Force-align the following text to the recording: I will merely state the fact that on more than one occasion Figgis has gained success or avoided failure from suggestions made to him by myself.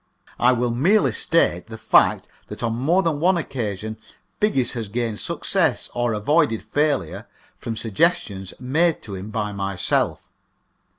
I 0.39 0.51
will 0.51 0.71
merely 0.71 1.11
state 1.11 1.67
the 1.67 1.77
fact 1.77 2.27
that 2.47 2.63
on 2.63 2.73
more 2.73 3.03
than 3.03 3.19
one 3.19 3.37
occasion 3.37 3.99
Figgis 4.39 4.71
has 4.73 4.87
gained 4.87 5.19
success 5.19 5.91
or 5.93 6.13
avoided 6.13 6.63
failure 6.63 7.27
from 7.59 7.77
suggestions 7.77 8.55
made 8.59 9.03
to 9.03 9.13
him 9.13 9.29
by 9.29 9.51
myself. 9.51 10.27